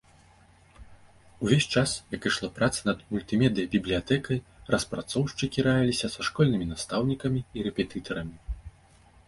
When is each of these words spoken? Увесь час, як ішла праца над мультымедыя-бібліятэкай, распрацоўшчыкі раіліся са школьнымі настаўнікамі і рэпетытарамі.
Увесь 1.47 1.67
час, 1.79 1.91
як 2.15 2.21
ішла 2.29 2.49
праца 2.57 2.81
над 2.89 3.03
мультымедыя-бібліятэкай, 3.11 4.37
распрацоўшчыкі 4.75 5.59
раіліся 5.71 6.07
са 6.15 6.21
школьнымі 6.29 6.65
настаўнікамі 6.73 7.41
і 7.57 7.67
рэпетытарамі. 7.69 8.35